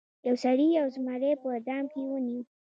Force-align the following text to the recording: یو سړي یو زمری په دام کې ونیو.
یو 0.27 0.35
سړي 0.43 0.67
یو 0.79 0.85
زمری 0.95 1.31
په 1.41 1.49
دام 1.67 1.85
کې 1.91 2.01
ونیو. 2.09 2.41